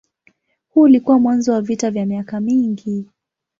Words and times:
Huu 0.69 0.81
ulikuwa 0.81 1.19
mwanzo 1.19 1.53
wa 1.53 1.61
vita 1.61 1.91
vya 1.91 2.05
miaka 2.05 2.39
mingi. 2.39 3.07